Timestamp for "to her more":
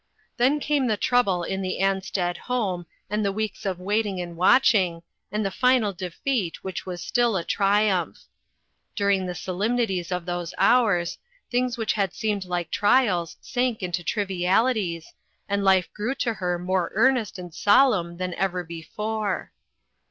16.15-16.89